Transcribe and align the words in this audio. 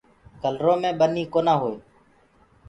ڪلرو 0.41 0.73
مي 0.81 0.89
ٻنيٚ 0.99 1.31
ڪونآ 1.33 1.53
هوئي 1.61 1.77